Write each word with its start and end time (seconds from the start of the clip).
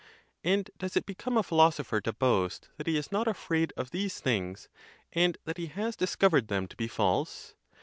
And 0.43 0.71
does 0.79 0.97
it 0.97 1.05
become 1.05 1.37
a 1.37 1.43
philosopher 1.43 2.01
to 2.01 2.11
boast 2.11 2.69
that 2.77 2.87
he 2.87 2.97
is 2.97 3.11
not 3.11 3.27
afraid 3.27 3.71
of 3.77 3.91
these 3.91 4.19
things, 4.19 4.67
and 5.13 5.37
that 5.45 5.57
he 5.59 5.67
has 5.67 5.95
discovered 5.95 6.47
them 6.47 6.67
to 6.69 6.75
be 6.75 6.87
false? 6.87 7.53